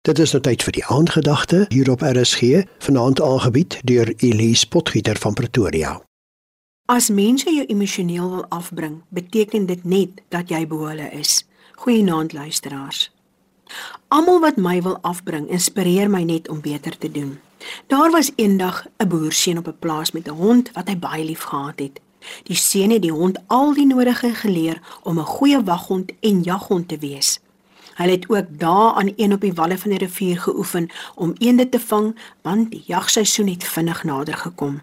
Dit 0.00 0.18
is 0.18 0.30
nou 0.32 0.38
tyd 0.40 0.62
vir 0.64 0.72
die 0.72 0.84
aandgedagte 0.88 1.58
hier 1.68 1.90
op 1.92 2.00
RSG, 2.00 2.62
vanaand 2.80 3.20
aangebied 3.20 3.74
deur 3.84 4.08
Elise 4.24 4.68
Potgieter 4.68 5.18
van 5.20 5.34
Pretoria. 5.36 5.90
As 6.88 7.10
mense 7.12 7.52
jou 7.52 7.66
emosioneel 7.68 8.30
wil 8.30 8.46
afbring, 8.48 9.02
beteken 9.12 9.66
dit 9.68 9.84
net 9.84 10.22
dat 10.32 10.48
jy 10.48 10.62
behulle 10.70 11.10
is. 11.18 11.42
Goeienaand 11.84 12.32
luisteraars. 12.32 13.10
Almal 14.08 14.40
wat 14.40 14.56
my 14.56 14.80
wil 14.82 14.96
afbring, 15.04 15.50
inspireer 15.52 16.08
my 16.08 16.22
net 16.24 16.48
om 16.48 16.64
beter 16.64 16.96
te 16.96 17.12
doen. 17.12 17.36
Daar 17.92 18.08
was 18.10 18.32
eendag 18.36 18.86
'n 18.86 18.90
een 18.96 19.08
boerseun 19.08 19.58
op 19.58 19.68
'n 19.68 19.78
plaas 19.78 20.12
met 20.12 20.28
'n 20.28 20.40
hond 20.40 20.72
wat 20.72 20.88
hy 20.88 20.96
baie 20.96 21.24
lief 21.24 21.42
gehad 21.42 21.78
het. 21.78 22.00
Die 22.48 22.56
seun 22.56 22.90
het 22.90 23.02
die 23.02 23.12
hond 23.12 23.38
al 23.46 23.74
die 23.74 23.86
nodige 23.86 24.34
geleer 24.34 24.80
om 25.02 25.18
'n 25.18 25.32
goeie 25.36 25.62
waghond 25.62 26.12
en 26.20 26.42
jaghond 26.42 26.88
te 26.88 26.98
wees. 26.98 27.40
Hy 28.00 28.08
het 28.08 28.28
ook 28.28 28.46
daar 28.50 28.92
aan 28.92 29.12
een 29.16 29.32
op 29.32 29.40
die 29.40 29.52
walle 29.52 29.76
van 29.78 29.90
die 29.90 29.98
rivier 29.98 30.40
geoefen 30.40 30.88
om 31.14 31.34
eende 31.38 31.68
te 31.68 31.80
vang, 31.80 32.16
want 32.42 32.70
die 32.70 32.82
jagseisoen 32.86 33.48
het 33.48 33.64
vinnig 33.64 34.04
nader 34.04 34.36
gekom. 34.36 34.80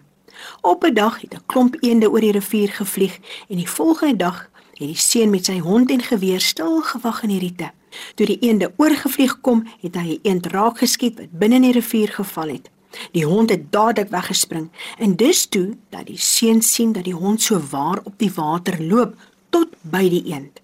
Op 0.60 0.84
'n 0.84 0.94
dag 0.94 1.20
het 1.20 1.34
'n 1.34 1.42
klomp 1.46 1.76
eende 1.80 2.10
oor 2.10 2.20
die 2.20 2.32
rivier 2.32 2.68
gevlieg 2.68 3.18
en 3.48 3.56
die 3.56 3.70
volgende 3.70 4.16
dag 4.16 4.50
het 4.74 4.86
die 4.86 4.96
seun 4.96 5.30
met 5.30 5.44
sy 5.44 5.58
hond 5.58 5.90
en 5.90 6.02
geweer 6.02 6.40
stil 6.40 6.80
gewag 6.80 7.22
in 7.22 7.28
die 7.28 7.38
riete. 7.38 7.70
Toe 8.14 8.26
die 8.26 8.38
eende 8.38 8.72
oorgevlieg 8.76 9.40
kom, 9.40 9.66
het 9.80 9.94
hy 9.94 10.08
'n 10.14 10.18
eend 10.22 10.46
raak 10.46 10.78
geskiet 10.78 11.18
wat 11.18 11.38
binne 11.38 11.54
in 11.54 11.62
die 11.62 11.72
rivier 11.72 12.08
geval 12.08 12.48
het. 12.48 12.70
Die 13.12 13.26
hond 13.26 13.50
het 13.50 13.72
dadelik 13.72 14.10
weggespring 14.10 14.70
en 14.98 15.16
dus 15.16 15.46
toe 15.46 15.76
dat 15.88 16.06
die 16.06 16.18
seun 16.18 16.62
sien 16.62 16.92
dat 16.92 17.04
die 17.04 17.14
hond 17.14 17.42
so 17.42 17.60
waar 17.70 18.00
op 18.04 18.14
die 18.16 18.32
water 18.34 18.82
loop 18.82 19.14
tot 19.48 19.68
by 19.80 20.08
die 20.08 20.24
eend. 20.24 20.60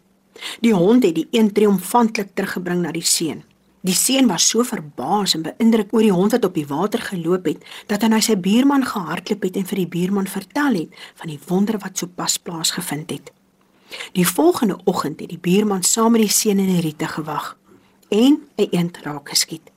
Die 0.60 0.74
hond 0.74 1.04
het 1.04 1.14
die 1.14 1.28
een 1.30 1.52
triomfantlik 1.52 2.34
teruggebring 2.34 2.82
na 2.82 2.92
die 2.92 3.04
seun. 3.06 3.42
Die 3.84 3.94
seun 3.94 4.30
was 4.30 4.46
so 4.48 4.64
verbaas 4.64 5.34
en 5.36 5.42
beïndruk 5.44 5.92
oor 5.92 6.04
die 6.06 6.14
hond 6.14 6.32
wat 6.32 6.44
op 6.48 6.54
die 6.56 6.66
water 6.66 7.02
geloop 7.04 7.44
het, 7.50 7.64
dat 7.90 8.02
hy 8.02 8.08
na 8.08 8.20
sy 8.24 8.36
buurman 8.40 8.86
gehardloop 8.88 9.44
het 9.44 9.58
en 9.60 9.66
vir 9.68 9.82
die 9.82 9.90
buurman 9.92 10.30
vertel 10.30 10.78
het 10.78 11.02
van 11.20 11.28
die 11.28 11.40
wonder 11.50 11.76
wat 11.82 12.00
sopas 12.00 12.38
plaasgevind 12.40 13.12
het. 13.12 13.28
Die 14.16 14.24
volgende 14.24 14.78
oggend 14.88 15.20
het 15.20 15.28
die 15.28 15.38
buurman 15.38 15.84
saam 15.84 16.16
met 16.16 16.24
die 16.24 16.32
seun 16.32 16.62
in 16.64 16.72
die 16.72 16.80
riete 16.80 17.08
gewag 17.12 17.56
en 18.08 18.40
'n 18.56 18.68
eend 18.70 18.96
raak 19.04 19.28
geskiet. 19.28 19.70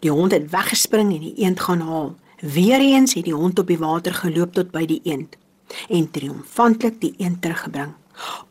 Die 0.00 0.10
hond 0.10 0.32
het 0.32 0.50
weggespring 0.50 1.12
en 1.14 1.20
die 1.20 1.36
eend 1.44 1.60
gaan 1.60 1.80
haal. 1.80 2.14
Weereens 2.40 3.14
het 3.14 3.24
die 3.24 3.34
hond 3.34 3.58
op 3.58 3.66
die 3.66 3.78
water 3.78 4.14
geloop 4.14 4.52
tot 4.52 4.70
by 4.70 4.86
die 4.86 5.00
eend 5.04 5.36
en 5.88 6.10
triomfantlik 6.10 7.00
die 7.00 7.14
eend 7.18 7.42
teruggebring. 7.42 7.92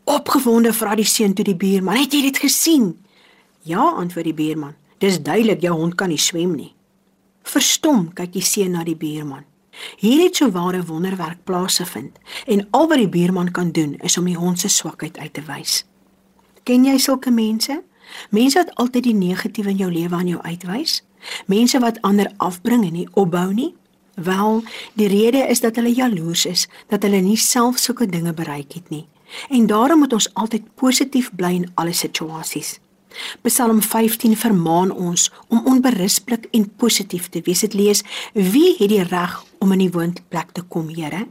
Opgewonde 0.04 0.74
vra 0.74 0.96
die 0.96 1.06
seun 1.06 1.34
toe 1.34 1.46
die 1.46 1.56
buurman: 1.56 1.96
"Het 1.96 2.14
jy 2.14 2.22
dit 2.22 2.38
gesien?" 2.38 3.06
"Ja," 3.62 3.94
antwoord 3.96 4.26
die 4.26 4.34
buurman. 4.34 4.76
"Dis 4.98 5.22
duidelik 5.22 5.62
jou 5.62 5.76
hond 5.76 5.96
kan 5.96 6.10
nie 6.10 6.18
swem 6.18 6.56
nie." 6.56 6.74
Verstom 7.44 8.14
kyk 8.14 8.34
die 8.34 8.46
seun 8.46 8.72
na 8.72 8.84
die 8.84 8.96
buurman. 8.96 9.44
Hier 9.98 10.24
het 10.24 10.36
so 10.36 10.52
ware 10.52 10.84
wonderwerk 10.86 11.44
plaasgevind 11.44 12.18
en 12.46 12.68
al 12.72 12.88
wat 12.88 12.98
die 12.98 13.10
buurman 13.10 13.52
kan 13.52 13.72
doen 13.72 13.96
is 14.04 14.18
om 14.18 14.26
die 14.26 14.38
hond 14.38 14.60
se 14.60 14.68
swakheid 14.68 15.18
uit 15.18 15.34
te 15.34 15.42
wys. 15.48 15.86
Ken 16.64 16.86
jy 16.86 16.98
sulke 16.98 17.32
mense? 17.32 17.82
Mense 18.30 18.58
wat 18.58 18.74
altyd 18.76 19.04
die 19.04 19.16
negatiewe 19.16 19.70
in 19.70 19.84
jou 19.84 19.92
lewe 19.92 20.16
aan 20.16 20.28
jou 20.28 20.42
uitwys? 20.42 21.04
Mense 21.46 21.80
wat 21.80 22.02
ander 22.02 22.32
afbring 22.38 22.86
en 22.86 22.94
nie 22.94 23.08
opbou 23.14 23.54
nie? 23.54 23.74
Wel, 24.20 24.64
die 25.00 25.08
rede 25.08 25.46
is 25.48 25.62
dat 25.64 25.76
hulle 25.80 25.94
jaloers 25.94 26.46
is 26.46 26.68
dat 26.88 27.04
hulle 27.08 27.22
nie 27.24 27.38
self 27.38 27.80
sulke 27.80 28.08
dinge 28.10 28.34
bereik 28.34 28.74
het 28.74 28.90
nie. 28.90 29.06
En 29.50 29.68
daarom 29.68 30.00
moet 30.00 30.14
ons 30.14 30.34
altyd 30.34 30.76
positief 30.76 31.32
bly 31.36 31.54
in 31.62 31.72
alle 31.74 31.94
situasies. 31.94 32.80
Psalm 33.42 33.82
15 33.82 34.38
vermaan 34.38 34.92
ons 34.92 35.32
om 35.48 35.66
onberispelik 35.66 36.48
en 36.52 36.70
positief 36.78 37.30
te 37.30 37.42
wees. 37.44 37.60
Dit 37.60 37.74
lees: 37.74 38.04
Wie 38.34 38.76
het 38.78 38.90
die 38.90 39.04
reg 39.04 39.44
om 39.60 39.72
in 39.72 39.86
die 39.86 39.92
woonplek 39.92 40.52
te 40.52 40.62
kom, 40.62 40.90
Here? 40.90 41.26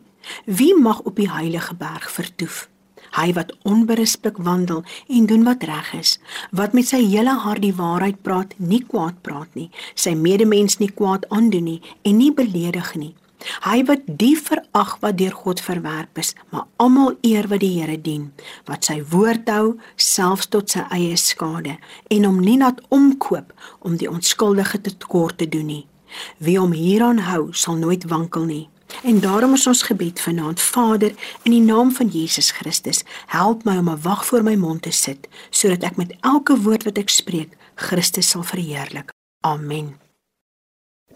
Wie 0.44 0.74
mag 0.76 1.00
op 1.00 1.16
die 1.16 1.30
heilige 1.30 1.74
berg 1.74 2.10
vertoef? 2.10 2.68
Hy 3.16 3.32
wat 3.32 3.54
onberispelik 3.64 4.36
wandel 4.44 4.82
en 5.08 5.26
doen 5.26 5.44
wat 5.46 5.62
reg 5.64 5.92
is, 5.96 6.18
wat 6.50 6.74
met 6.76 6.90
sy 6.90 7.00
hele 7.06 7.38
hart 7.40 7.62
die 7.64 7.72
waarheid 7.74 8.20
praat, 8.22 8.52
nie 8.58 8.82
kwaad 8.84 9.22
praat 9.24 9.54
nie, 9.56 9.70
sy 9.94 10.12
medemens 10.12 10.76
nie 10.82 10.90
kwaad 10.92 11.24
aandoen 11.32 11.64
nie 11.64 11.80
en 12.02 12.18
nie 12.20 12.32
beledig 12.34 12.92
nie. 13.00 13.14
Hy 13.62 13.82
wat 13.86 14.06
die 14.06 14.34
verag 14.36 14.96
wat 15.02 15.18
deur 15.18 15.34
God 15.34 15.60
verwerp 15.62 16.18
is, 16.18 16.34
maar 16.50 16.66
almal 16.76 17.14
eer 17.22 17.48
wat 17.48 17.62
die 17.62 17.76
Here 17.78 17.98
dien, 18.00 18.32
wat 18.66 18.88
sy 18.88 18.98
woord 19.12 19.48
hou 19.48 19.76
selfs 19.96 20.50
tot 20.50 20.70
sy 20.74 20.82
eie 20.94 21.16
skade 21.16 21.76
en 22.10 22.24
hom 22.26 22.40
nie 22.42 22.58
laat 22.58 22.80
omkoop 22.94 23.52
om 23.86 23.96
die 23.96 24.10
onskuldige 24.10 24.80
te 24.80 24.94
kort 25.06 25.38
te 25.38 25.48
doen 25.48 25.66
nie. 25.66 25.84
Wie 26.42 26.58
hom 26.58 26.72
hieraan 26.72 27.22
hou, 27.28 27.52
sal 27.52 27.76
nooit 27.76 28.08
wankel 28.08 28.48
nie. 28.48 28.66
En 29.04 29.20
daarom 29.20 29.52
is 29.54 29.66
ons 29.68 29.84
gebed 29.84 30.20
vanaand, 30.20 30.60
Vader, 30.60 31.12
in 31.44 31.52
die 31.52 31.62
naam 31.62 31.92
van 31.92 32.08
Jesus 32.08 32.50
Christus, 32.56 33.04
help 33.26 33.64
my 33.64 33.76
om 33.76 33.90
'n 33.90 34.02
wag 34.02 34.26
voor 34.26 34.42
my 34.42 34.54
mond 34.54 34.82
te 34.82 34.90
sit, 34.90 35.28
sodat 35.50 35.82
ek 35.82 35.96
met 35.96 36.16
elke 36.20 36.56
woord 36.56 36.84
wat 36.84 36.98
ek 36.98 37.08
spreek, 37.08 37.56
Christus 37.74 38.28
sal 38.28 38.42
verheerlik. 38.42 39.12
Amen. 39.40 40.07